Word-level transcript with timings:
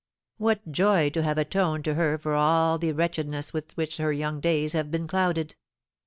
"What 0.37 0.71
joy 0.71 1.11
to 1.11 1.21
have 1.21 1.37
atoned 1.37 1.85
to 1.85 1.93
her 1.93 2.17
for 2.17 2.33
all 2.33 2.79
the 2.79 2.91
wretchedness 2.91 3.53
with 3.53 3.77
which 3.77 3.97
her 3.97 4.11
young 4.11 4.39
days 4.39 4.73
have 4.73 4.89
been 4.89 5.05
clouded! 5.05 5.55